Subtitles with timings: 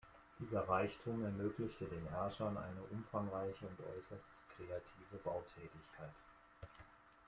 [0.39, 4.25] Dieser Reichtum ermöglichte den Herrschern eine umfangreiche und äußerst
[4.57, 6.15] kreative Bautätigkeit.